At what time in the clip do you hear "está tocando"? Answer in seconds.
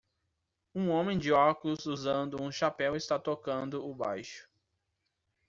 2.95-3.85